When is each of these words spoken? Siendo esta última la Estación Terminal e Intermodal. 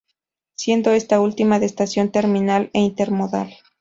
Siendo 0.55 0.93
esta 0.93 1.19
última 1.21 1.59
la 1.59 1.65
Estación 1.65 2.09
Terminal 2.11 2.71
e 2.73 2.79
Intermodal. 2.79 3.55